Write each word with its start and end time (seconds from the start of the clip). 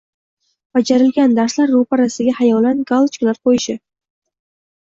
bajarilgan 0.77 1.35
darslar 1.41 1.69
ro‘parasiga 1.75 2.35
xayolan 2.39 2.83
galochkalar 2.95 3.41
qo‘yishi 3.45 3.79